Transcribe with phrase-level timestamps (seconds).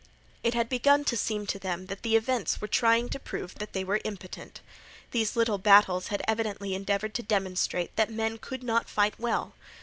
[0.41, 3.83] It had begun to seem to them that events were trying to prove that they
[3.83, 4.59] were impotent.
[5.11, 9.53] These little battles had evidently endeavored to demonstrate that the men could not fight well.